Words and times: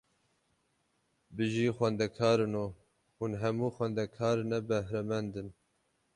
Bijî 1.35 1.67
xwendekarino, 1.77 2.65
hûn 3.17 3.31
hemû 3.41 3.67
xwendekarine 3.75 4.59
behremend 4.69 5.33
in! 5.41 5.49